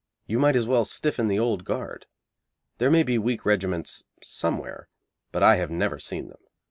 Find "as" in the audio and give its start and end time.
0.55-0.65